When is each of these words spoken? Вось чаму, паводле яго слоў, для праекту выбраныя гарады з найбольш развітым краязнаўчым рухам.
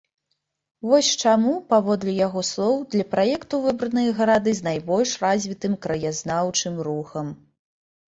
Вось 0.91 1.09
чаму, 1.25 1.53
паводле 1.73 2.15
яго 2.27 2.41
слоў, 2.53 2.73
для 2.97 3.05
праекту 3.13 3.55
выбраныя 3.67 4.17
гарады 4.23 4.51
з 4.63 4.69
найбольш 4.71 5.17
развітым 5.29 5.81
краязнаўчым 5.89 6.85
рухам. 6.93 7.35